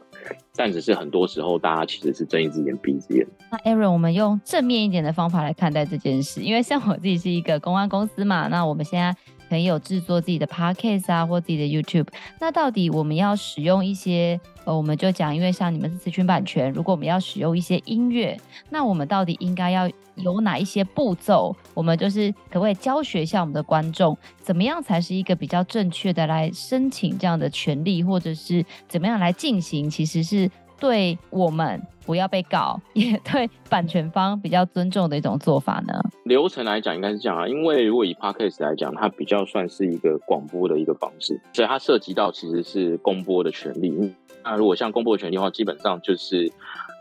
[0.56, 3.28] 但只是很多时候，大家其实是睁一只眼闭一只眼。
[3.52, 9.16] 那 Aaron，我们用正面一点的方法来看待这件事，因为像我自己是一个公安公司嘛，那我们现在。
[9.50, 12.08] 可以有制作自己的 podcast 啊，或自己的 YouTube。
[12.40, 21.56] 那到底我们要使用一些呃，我们就讲，因为像你们是咨询版权，如果我们要使用一些音乐，那我们到底应该要有哪一些步骤？
[21.74, 29.90] 我们就是可不可以教学一下我们的观众，怎么样才是一个比较正确的来申请这样的权利，或者是怎么样来进行？
[29.90, 30.50] 其实是。
[30.86, 36.00] 对我们不要被告，也对版权方比较尊重的一种做法呢？
[36.26, 44.14] 流程来讲应该是这样啊，因为如果以 Podcast 来讲，它比较算是一个广播的一个方式，所以它涉及到其实是公播的权利。
[44.44, 46.52] 那如果像公播的权利的话，基本上就是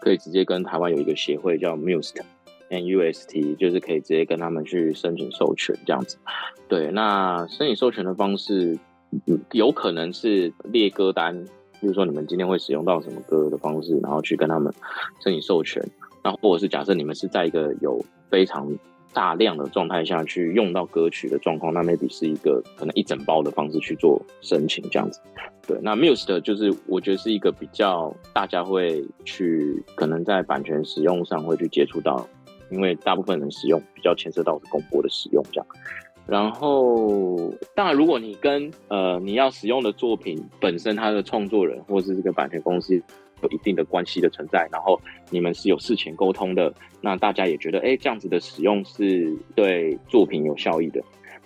[0.00, 6.16] 可以直接跟台湾有一个协会叫 MUST，M-U-S-T，就是可以直接跟他们去申请授权这样子。
[6.68, 8.78] 对，那申请授权的方式，
[9.52, 11.44] 有可能是列歌单。
[11.84, 14.72] 比如说，你们今天会使用到什么歌的方式，然后去跟他们
[15.22, 15.86] 申请授权，
[16.22, 18.66] 那或者是假设你们是在一个有非常
[19.12, 25.20] 大量的状态下去用到歌曲的状况，那 maybe 是一个可能一整包的方式去做申请这样子。
[25.66, 32.26] 对，那 Muse 的就是我觉得是一个比较大家会去可能在版权使用上会去接触到，
[32.70, 35.66] 因为大部分人使用比较牵涉到是公播的使用这样。
[36.26, 42.94] 然后，当然，如果你跟呃你要使用的作品本身它的创作人或是这个版权公司
[43.42, 51.02] 有一定的关系的存在，然后你们是有事前沟通的，那大家也觉得，哎，这样子的使用是对作品有效益的。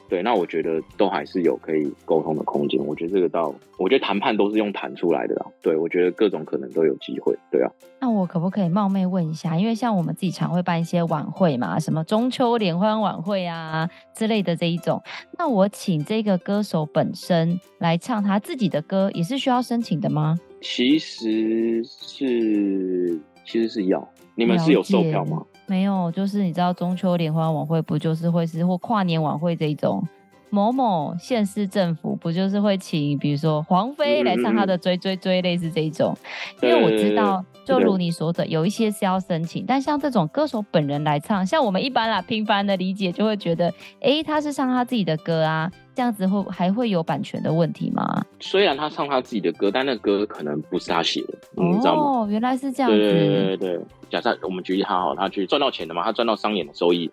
[0.08, 2.80] 对，那我觉得都还是有可以沟通的空间。
[2.84, 5.46] 我觉得这个到，我觉得谈判都是用谈出来的啦。
[5.60, 7.36] 对，我觉得各种可能都有机会。
[7.50, 9.58] 对啊，那我可不可以冒昧问一下？
[9.58, 15.02] 因为像我们自己常会办一些晚会嘛，什么中秋联欢晚会啊之类的这一种。
[15.38, 20.38] 那我请这个歌手本身来唱他自己的歌，也是需要申请的吗？
[20.62, 24.08] 其实是，其实是要。
[24.34, 25.44] 你们是有售票吗？
[25.68, 30.02] 没有，就是你知道中秋联欢晚会不就是会是或跨年晚会这一种，
[30.48, 36.16] 某某县市政府不就是会请，比如说黄飞来唱他的追追追，类似这一种。
[36.62, 45.70] 因为我知道，就如你说的，有一些是要申请，但像这种歌手本人来唱，像我们一般啦，平凡的理解就会觉得，哎，他是唱他自己的歌啊。
[45.94, 48.24] 这样子会还会有版权的问题吗？
[48.38, 52.02] 虽然他唱他自己的歌，但那歌可能不是他写的，你知道吗？
[52.02, 52.96] 哦，原来是这样子。
[52.96, 57.10] 对对对对，假设我们举例他好，他去赚到钱的嘛，他赚到商演的收益，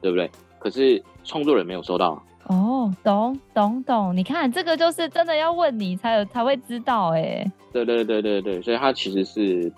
[0.00, 0.28] 对不对？
[0.58, 2.20] 可是创作人没有收到。
[2.48, 7.48] 哦，懂懂懂，你看这个就是真的要问你才有才会知道哎。
[7.72, 9.72] 对对对对对，所以他其实是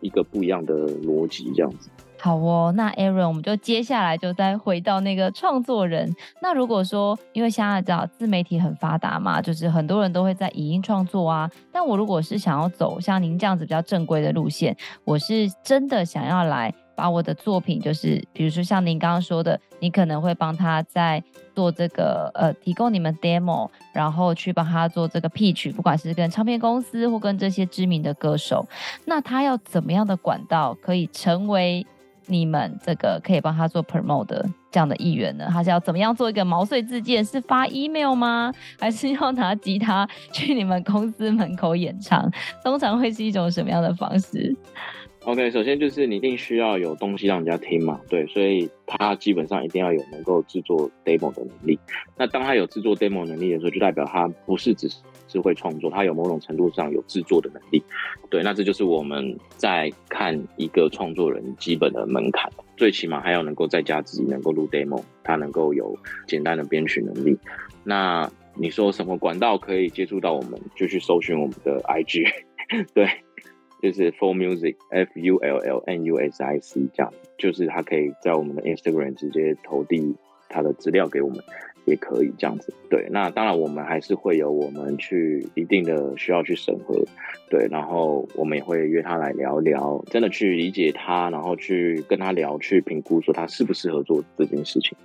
[0.00, 1.90] 一个不一样的逻辑，这样子。
[2.20, 6.12] 好哦，那 Aaron，我们就接下来就再回到那个创作人。
[6.42, 11.48] 那如果说，因为现在知道自媒体很发达嘛，就是很多人都会在影音创作啊。
[11.70, 21.22] 但我如果是想要走像您这样子比较正规的路线，我是真的想要来把我的作品，就是比如说像您刚刚说的，你可能会帮他在
[21.54, 28.66] 做这个呃，提供你们 demo，然后去帮他做这个 pitch，不管是跟唱片公司或跟这些知名的歌手，
[29.04, 31.86] 那他要怎么样的管道可以成为
[32.26, 35.46] 你们这个可以帮他做 promo 的这样的艺员呢？
[35.52, 37.24] 他是要怎么样做一个毛遂自荐？
[37.24, 38.52] 是发 email 吗？
[38.80, 42.28] 还是要拿吉他去你们公司门口演唱？
[42.64, 44.52] 通常会是一种什么样的方式
[45.28, 51.78] ？OK，首先就是你一定需要有东西让人家听嘛，对，所以他基本上一定要有能够制作 demo 的能力。
[52.16, 54.88] 那当他有制作 demo 能力的时候，就代表他不是只
[55.28, 57.82] 是会创作，他有某种程度上有制作的能力。
[58.30, 65.94] 对，那这就是我们在看一个创作人基本的门槛，最起码还要能够在家自己能够录 demo，他能够有
[66.26, 67.38] 简单的编曲能力。
[67.84, 72.24] 那你说什么管道可以接触到我们，就去搜寻我们的 IG，
[72.94, 73.06] 对。
[73.80, 80.16] 就是 Full Music F U L L N U S I C 这样，就是他可以在我们的 Instagram 直接投递
[80.48, 81.38] 他的资料给我们，
[81.84, 82.74] 也可以这样子。
[82.90, 87.04] 对，那当然我们还是会有我们去一定的需要去审核，
[87.50, 94.96] 对，然后我们也会约他来聊聊，真的去理解他，然后去跟他聊，去评估说他适不适合做这件事情。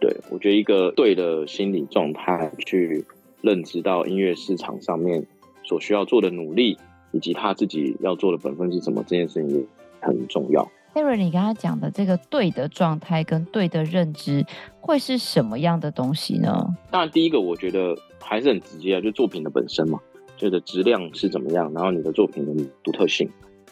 [0.00, 3.04] 对，我觉得一个对的心理状态，去
[3.40, 5.26] 认知到音乐市场上面
[5.64, 6.78] 所需要做的努力。
[7.12, 9.64] 以及他自己要做的本分是什么，这件事情也
[10.00, 10.68] 很重要。
[10.94, 14.44] Aaron，你刚才讲的这个对的状态跟对的认知，
[14.80, 16.66] 会是什么样的东西呢？
[16.90, 19.98] 当然，第一个我觉得还是很直接啊，就作品的本身嘛，
[20.36, 23.30] 就的质量是怎么样，然后你的作品的独特性，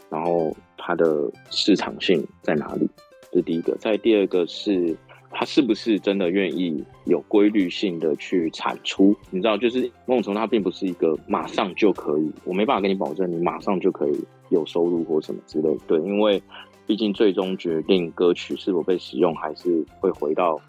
[0.09, 2.89] 然后它的市场性在哪里，
[3.31, 3.75] 这是第一个。
[3.75, 4.95] 再第二个是。
[5.31, 9.15] 他是不是真的愿意有规律性的去产出？
[9.29, 14.13] 你知道，就是某种程度，它并不是一个马上就可以，我没办法跟你保证你马上就可以
[14.49, 15.69] 有收入或什么之类。
[15.87, 16.41] 对，因为
[16.85, 20.59] 毕竟最终决定歌曲是否被使用，还是会回到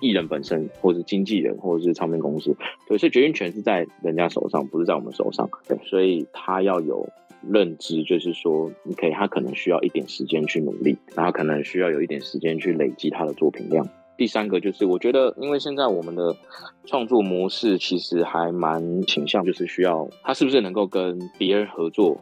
[0.00, 2.56] 艺人本身，或者经纪人，或者是唱片公司。
[2.88, 5.48] 对，所以决定权是在人家手上，不是在我们手上。
[5.68, 7.08] 对，所以他要有。
[7.48, 13.88] 认知就是说，你可以，他可能需要一点时间去努力，然后可能需要有一点时间去累积他的作品量。
[14.16, 16.36] 第三个就是，我觉得，因为现在我们的
[16.84, 22.20] 创作模式其实还蛮倾向，就是需要他是不是能够跟别人合作，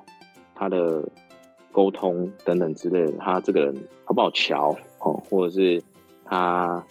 [0.55, 1.09] 他的
[1.73, 5.83] 沟通等等之类的，他这个人好不好瞧哦，或者是
[6.25, 6.87] 他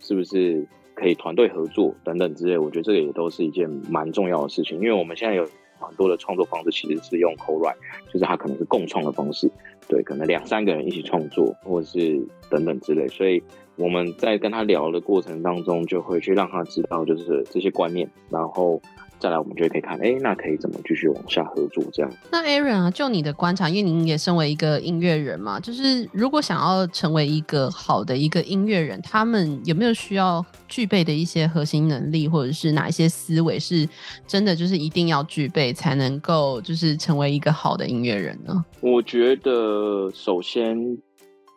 [0.00, 5.46] 是不是可以团队合作等等之类，我觉得这个也都是一件蛮重要的事情，因为我们现在有。
[5.78, 7.76] 很多的创作方式其实是用 co-write，
[8.12, 9.50] 就是他可能是共创的方式，
[9.88, 13.42] 对，可能两三个人一起创作，或者是等等之类，所以
[13.76, 18.80] 我们在跟他聊的过程当中，就会去让他知道就是这些观念，然后。
[19.18, 21.82] 再来，我们就可以看，哎、欸，那可以怎么继续往下合作？
[21.92, 22.12] 这样。
[22.30, 33.88] 那 Aaron 啊，就你的观察，因为您也身为一个音乐人嘛，就是如果想要成为一个好的一个音乐人，他们有没有需要具备的一些核心能力，或者是哪一些思维是
[34.26, 38.64] 真的就是一定要具备，才能够就是成为一个好的音乐人呢？
[38.80, 40.76] 我觉得首先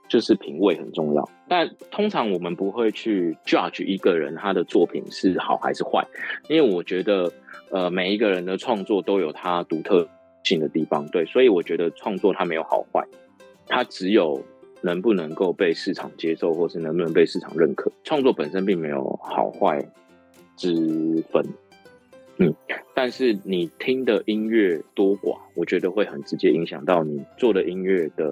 [0.09, 6.05] 就是品味很重要，但通常我们不会去 judge 一个人他的作品是好还是坏，
[6.49, 7.31] 因为我觉得。
[7.71, 10.09] 呃，每一个人的创作都有他独特
[10.43, 13.07] 性的地方，对，所以我觉得创作它没有好坏，
[13.67, 14.43] 它只有
[14.81, 17.91] 能不能够被市场接受，或是能不能被市场认可。
[18.03, 19.87] 创作本身并没有好坏
[20.57, 21.45] 之分，
[22.37, 22.51] 嗯，
[22.95, 28.25] 但是你听的音乐多寡，我觉得会很直接影响到你做的音乐的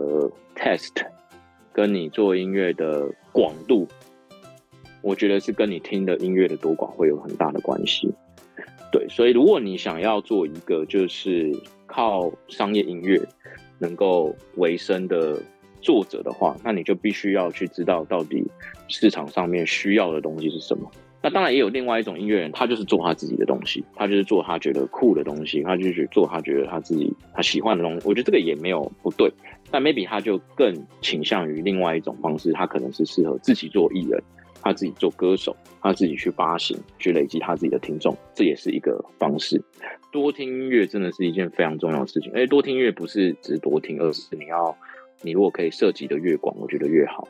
[0.56, 1.06] test，
[1.78, 3.88] 跟你做音乐的广度，
[5.04, 8.12] 我觉得是跟你听的音乐的多广会有很大的关系。
[8.92, 13.22] 对，所以如果你想要做一个就是靠商业音乐
[13.78, 15.40] 能够维生的
[15.80, 18.44] 作者的话，那你就必须要去知道到底
[18.88, 20.90] 市场上面需要的东西是什么。
[21.22, 28.02] 那当然也有另外一种音乐人，他就是做他自己的东西，他就是做他觉得酷的东西，他就是做他觉得他自己他喜欢的东西。
[28.04, 29.32] 我觉得这个也没有不对，
[29.70, 34.22] 但 maybe 他就更倾向于另外一种方式，他可能是适合自己做艺人。
[34.60, 39.64] 他自己做歌手，他自己去发行，去累积他自己的听众，这也是一个方式。
[40.12, 42.32] 多听音乐真的是一件非常重要的事情。
[42.34, 44.76] 而且多听音乐不是只多听，而是你要，
[45.22, 47.26] 你如果可以涉及的越广，我觉得越好。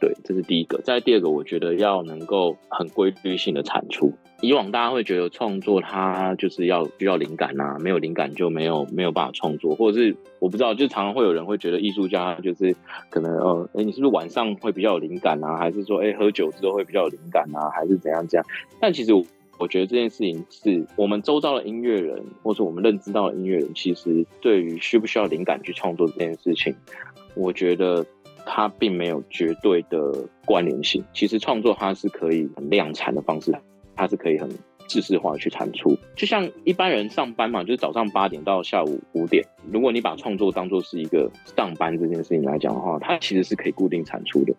[0.00, 0.78] 对，这是第一个。
[0.78, 4.14] 再第二个，我觉得要能够很规律性的产出。
[4.40, 12.74] 以往大家会觉得创作它就是要需要灵感啊，没有灵感就没有没有办法创作，或者是我不知道，就常常会有人会觉得艺术家就是
[13.10, 15.58] 可能呃，哎，你是不是晚上会比较有灵感啊？
[15.58, 17.68] 还是说，哎，喝酒之后会比较有灵感啊？
[17.74, 18.46] 还是怎样这样？
[18.80, 19.22] 但其实我，
[19.58, 26.74] 我觉得这件事情是我们周遭的音乐人，或者我们认知到的音乐人，其实对于需不需要灵感去创作这件事情，
[27.34, 28.06] 我觉得。
[28.46, 30.12] 它并没有绝对的
[30.44, 31.04] 关联性。
[31.12, 33.54] 其实创作它是可以很量产的方式，
[33.96, 34.48] 它是可以很
[34.86, 35.96] 制式化去产出。
[36.16, 39.44] 就像一般人上班嘛，就是早上八点到下午五点。
[39.70, 44.54] 如果你把创作当做是一个上班这件事情来讲的话，它其实是可以固定产出的。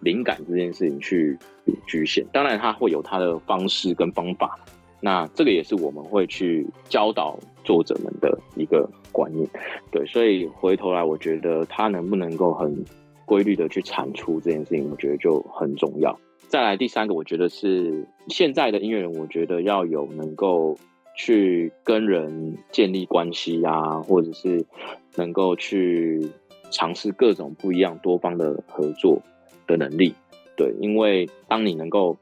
[0.00, 1.38] 灵感这件事情去
[1.86, 4.58] 局限，当然它会有它的方式跟方法。
[5.02, 9.48] 那这个也是我们会去教导作者们的一个观念，
[9.90, 12.84] 对，所以回头来，我觉得他能不能够很
[13.30, 16.18] 规律的去产出这件事情，我觉得就很重要。
[16.48, 20.76] 再来第三个，我觉得是现在的音乐人，我觉得要有能够
[21.16, 24.66] 去跟人建立关系啊，或者是
[25.14, 26.28] 能够去
[26.72, 29.22] 尝试各种不一样多方的合作
[29.68, 30.12] 的能力，
[30.56, 32.18] 对，因为当你能够。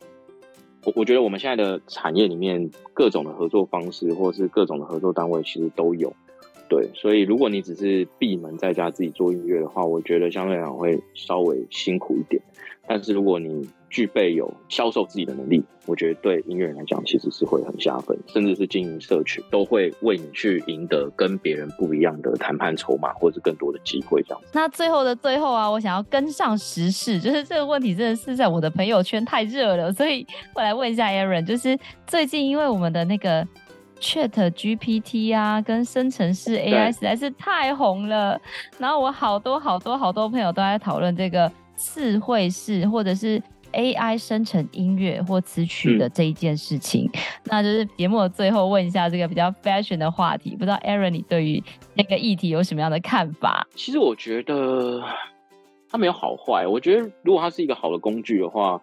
[0.84, 6.14] 我我觉得我们现在的产业里面各种的合作方式，或是各种的合作单位，其实都有。
[6.69, 12.43] 对，所以如果你只是闭门在家自己做音乐的话，我觉得相对来讲会稍微辛苦一点。
[12.87, 24.49] 但是如果你具备有销售自己的能力，我觉得对音乐人来讲其实是会很加分，甚至是经营社群都会为你去赢得跟别人不一样的谈判筹码，或者是更多的机会这样子。
[24.55, 33.47] 那最后的最后啊，我想要跟上时事，就是这个问题真的是在我的朋友圈太热了，所以我来问一下 Aaron，就是最近因为我们的那个。
[34.01, 38.40] Chat GPT 啊，跟生成式 AI 实在是太红了。
[38.78, 43.42] 然后我好多好多好多朋友都在讨论这个词汇式或者是
[43.72, 47.09] AI 生成音乐或词曲的这一件事情。
[47.12, 51.62] 嗯、那就是节目的最后问一下这个比较 fashion 的话题，不知道 Aaron 你对于
[51.94, 53.66] 那个议题有什么样的看法？
[53.74, 55.03] 其实我觉得
[55.90, 56.66] 它没有好坏。
[56.66, 58.80] 我觉得如果它是一个好的工具的话。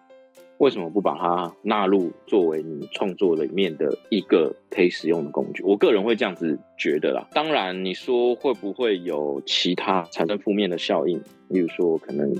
[0.58, 5.62] 为什么不把它纳入作为你创作里面的一个可以使用的工具？
[5.62, 7.26] 我个人会这样子觉得啦。
[7.32, 11.20] 当然，你说会不会有其他产生负面的效应？
[11.48, 12.34] 例如说，可能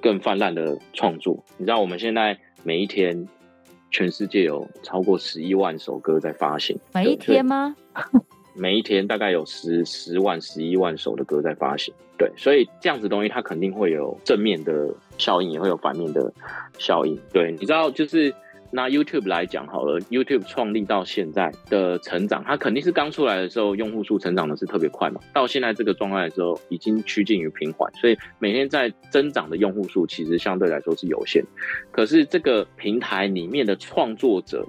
[0.00, 1.44] 更泛滥的创作。
[1.58, 3.26] 你知道，我们现在每一天，
[3.90, 6.78] 全世界有超过十一万首歌在发行。
[6.94, 7.74] 每一天吗？
[8.54, 16.32] 每一天大概有十十万、十一万首的歌在发行，对，所以这样子东西它肯定会有正面的效应，也会有反面的
[16.78, 17.16] 效应。
[17.32, 18.34] 对，你知道，就是
[18.72, 31.44] 拿 YouTube 来讲好了，YouTube 创立到现在的成长，它肯定是刚出来的时候用户数成长的是特别快嘛，到现在这个状态的时候已经趋近于平缓，所以每天在增长的用户数其实相对来说是有限，
[31.92, 34.66] 可是这个平台里面的创作者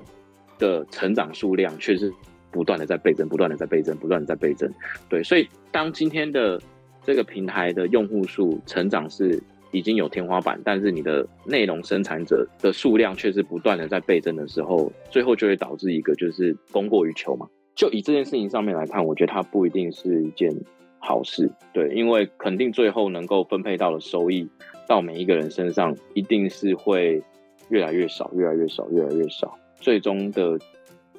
[0.59, 2.13] 的成长数量却是。
[2.53, 4.69] 不断的在倍增，不断的在倍增，不断的在倍增。
[5.07, 6.61] 对，所以当今天的
[7.01, 9.41] 这个平台的用户数成长是
[9.71, 17.47] 已经有天花板，但是你的内容生产者的数量却是不断的在倍增的时候，最后就会导致一个就是供过于求嘛。
[17.75, 20.53] 就以这件事情上面来看，我觉得它不一定是一件
[20.99, 21.51] 好事。
[21.73, 24.47] 对，因为肯定最后能够分配到的收益
[24.87, 27.23] 到每一个人身上，一定是会
[27.69, 30.59] 越来越少，越来越少，越来越少，最终的。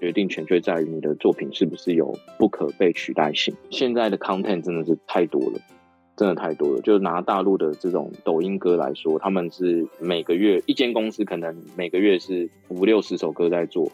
[0.01, 3.55] 决定权就在于你的作品是不是有不可被取代性。
[3.71, 5.61] 现在的 content 真的是太多了，
[6.23, 6.81] 真的太多了。
[6.83, 13.91] 就拿大陆的这种抖音歌来说，他们是每个月一间公司可能每个月是五六十首歌在做，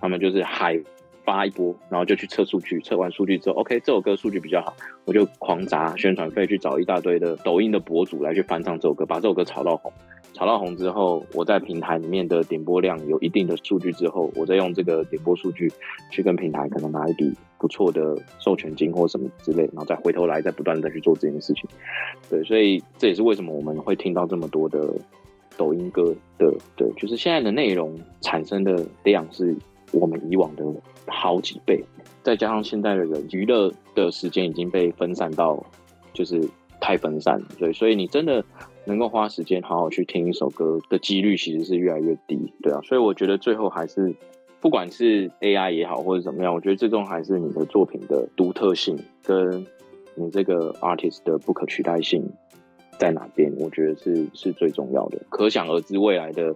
[0.00, 0.80] 他们就是嗨
[1.24, 9.92] 发一波，然后就去测数据，测完数据之后，OK 这首歌数据比较好，我就狂砸宣传费去找一大堆的抖音的博主来去翻唱这首歌，把这首歌炒到红。
[10.32, 15.70] 炒到红之后，我在平台里面的点播量有一定的数据之后，我再用这个点播数据
[16.10, 21.68] 去跟平台可能拿一笔不错的授权金或什么之类，然后再回头来再不断的去做这件事情。
[22.28, 24.92] 对，所以这也是为什么我们会听到这么多的
[25.56, 29.54] 抖音歌的，对，就是现在的内容产生的量是
[29.92, 30.64] 我们以往的
[31.06, 31.84] 好几倍，
[32.22, 35.62] 再加上现在的人娱乐的时间已经被分散到
[36.12, 36.42] 就是
[36.80, 38.44] 太分散，对，所以你真的。
[38.86, 44.12] 能够花时间好好去听一首歌的几率其实是越来越低，对啊，所以我觉得最后还是，
[44.60, 49.66] 不管是 AI 也好或者怎么样，我觉得最终还是你的作品的独特性跟
[50.14, 52.30] 你这个 artist 的不可取代性
[52.98, 55.18] 在哪边，我觉得是是最重要的。
[55.30, 56.54] 可想而知，未来的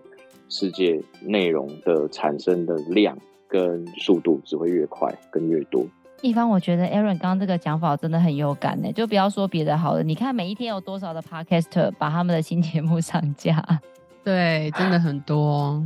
[0.51, 3.17] 世界内容的产生的量
[3.49, 5.87] 跟速度只会越快，跟越多。
[6.21, 8.93] 一方，我觉得 Aaron 刚刚这个讲法真的很有感呢。
[8.93, 13.63] 就不要说别的好了，你看每一天有多少的 Podcaster 把他们的新节目上架？
[14.23, 15.83] 对，真的很多。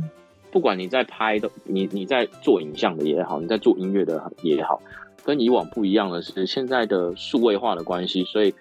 [0.51, 4.81] 不管你在拍的，你你在做影像的也好，你在做音乐的也好，
[5.23, 8.53] 跟以往不一样的是，现在的数位化的关系，所以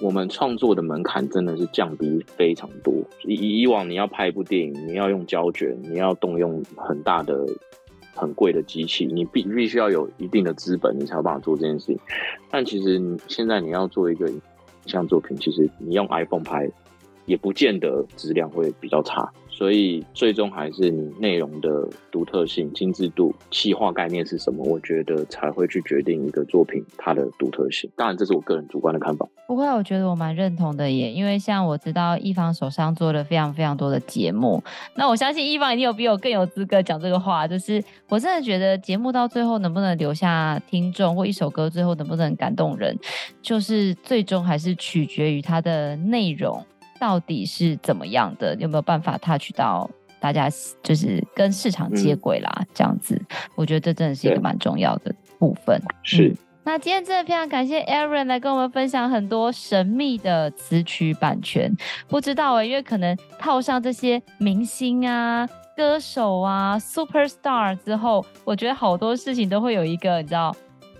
[0.00, 2.94] 我们创作的门槛真的是降低非常多。
[3.24, 7.46] 以以往你要拍一部电影，你要用胶卷，你要动用很大的。
[8.16, 11.98] 很贵的机器，你必必须要有一定的资本，你才有办法做这件事情。
[12.48, 14.40] 但其实现在你要做一个影
[14.86, 16.70] 像作品，其实你用 iPhone 拍
[17.26, 19.28] 也不见得质量会比较差。
[19.56, 24.64] 所以最终还是你内容的独特性、精致度、企划概念是什么？
[24.64, 27.88] 我觉得才会去决定一个作品它的独特性。
[27.94, 29.24] 当然，这是我个人主观的看法。
[29.46, 34.60] 不过，我觉得我蛮认同的耶，因为像我知道一方手上做了非常非常多的节目，
[34.96, 37.46] 那我相信一方一定有比我更有资格讲这个话。
[37.46, 42.98] 就是我真的觉得节目到最后能不能留下听众，或一首歌最后能不能感动人，
[43.40, 46.60] 就是最终还是取决于它的内容。
[46.98, 48.54] 到底是怎么样的？
[48.56, 49.90] 有没有办法 touch 到
[50.20, 50.48] 大家，
[50.82, 52.50] 就是跟市场接轨啦？
[52.60, 53.20] 嗯、这样子，
[53.56, 55.80] 我觉得这真的是一个蛮重要的部分。
[56.02, 56.36] 是、嗯。
[56.66, 61.70] 那今天真的非常感谢 Aaron 来跟我们分享很多神秘的词曲版权。
[62.08, 70.56] 不知道哎、欸，因为可能套上这些明星啊、歌手啊、Superstar 之后，我觉得好多事情都会有一个你知道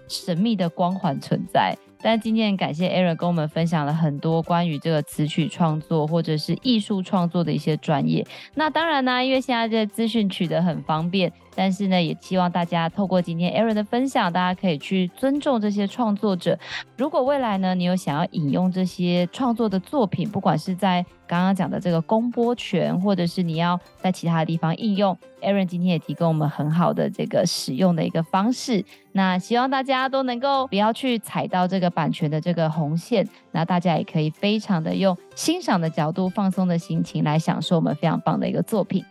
[0.07, 1.75] 神秘的光环存在。
[2.05, 8.27] 但今天感谢 Aaron 跟我们分享了很多关于这个词曲创作或者是艺术创作的一些专业。
[8.55, 11.33] 那当然呢，因为现在这资讯取得很方便。
[11.57, 16.59] 但是呢，也希望大家透过今天 Aaron 的分享，大家可以去尊重这些创作者。
[16.97, 28.85] 如果未来呢，你有想要引用这些创作的作品，不管是在刚刚讲的这个公播权，或者是你要在其他的地方应用，Aaron 今天也提供我们很好的这个使用的一个方式。
[29.13, 39.05] 那希望大家都能够不要去踩到这个版权的这个红线，那大家也可以非常的用欣赏的角度、放松的心情来享受我们非常棒的一个作品。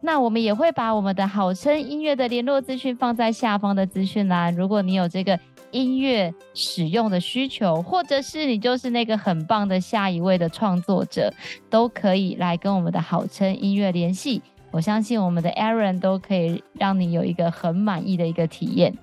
[0.00, 4.54] 那我们也会把我们的好声音乐的联络资讯放在下方的资讯栏。
[4.54, 5.36] 如果你有这个
[5.76, 11.30] 音乐使用的需求，或者是你就是那个很棒的下一位的创作者，
[11.68, 14.40] 都可以来跟我们的好称音乐联系。
[14.70, 18.96] 我相信我们的 Aaron 都可以让你有一个很满意的一个体验。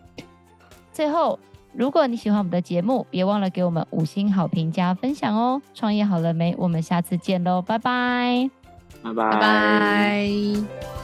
[0.91, 1.39] 最后，
[1.73, 5.61] 如果你喜欢我们的节目，别忘了给我们五星好评加分享哦。
[5.73, 6.53] 创业好了没？
[6.57, 8.49] 我们下次见喽，拜拜。
[9.01, 9.31] 拜拜。
[9.31, 11.02] 拜拜。